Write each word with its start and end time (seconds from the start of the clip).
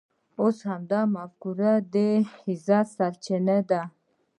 اوس 0.41 0.57
همدا 0.69 1.01
مفکوره 1.15 1.73
د 1.93 1.95
عزت 2.47 2.85
سرچینه 2.95 3.57
ده. 3.69 3.81